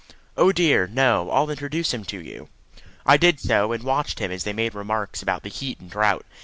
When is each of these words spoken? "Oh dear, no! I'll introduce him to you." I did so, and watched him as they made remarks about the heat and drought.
"Oh 0.35 0.51
dear, 0.51 0.87
no! 0.87 1.29
I'll 1.29 1.51
introduce 1.51 1.93
him 1.93 2.03
to 2.05 2.17
you." 2.19 2.49
I 3.05 3.17
did 3.17 3.39
so, 3.39 3.71
and 3.71 3.83
watched 3.83 4.17
him 4.17 4.31
as 4.31 4.45
they 4.45 4.51
made 4.51 4.73
remarks 4.73 5.21
about 5.21 5.43
the 5.43 5.49
heat 5.49 5.79
and 5.79 5.91
drought. 5.91 6.25